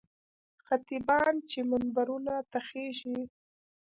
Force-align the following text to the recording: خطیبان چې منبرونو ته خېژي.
خطیبان 0.65 1.33
چې 1.49 1.59
منبرونو 1.69 2.35
ته 2.51 2.59
خېژي. 2.67 3.17